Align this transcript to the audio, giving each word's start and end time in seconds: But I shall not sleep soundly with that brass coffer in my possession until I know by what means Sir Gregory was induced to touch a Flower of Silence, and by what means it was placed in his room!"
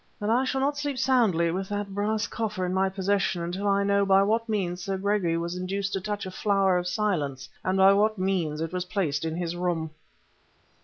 But 0.19 0.31
I 0.31 0.45
shall 0.45 0.61
not 0.61 0.79
sleep 0.79 0.97
soundly 0.97 1.51
with 1.51 1.69
that 1.69 1.93
brass 1.93 2.25
coffer 2.25 2.65
in 2.65 2.73
my 2.73 2.89
possession 2.89 3.43
until 3.43 3.67
I 3.67 3.83
know 3.83 4.03
by 4.03 4.23
what 4.23 4.49
means 4.49 4.81
Sir 4.81 4.97
Gregory 4.97 5.37
was 5.37 5.55
induced 5.55 5.93
to 5.93 6.01
touch 6.01 6.25
a 6.25 6.31
Flower 6.31 6.79
of 6.79 6.87
Silence, 6.87 7.47
and 7.63 7.77
by 7.77 7.93
what 7.93 8.17
means 8.17 8.61
it 8.61 8.73
was 8.73 8.85
placed 8.85 9.23
in 9.25 9.35
his 9.35 9.55
room!" 9.55 9.91